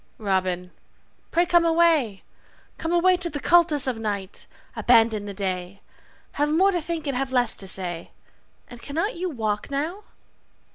[0.17, 0.71] Robin,
[1.29, 2.23] pray Come away,
[2.79, 4.47] come away To the cultus of night.
[4.75, 5.79] Abandon the day.
[6.31, 8.09] Have more to think and have less to say.
[8.67, 10.05] And cannot you walk now?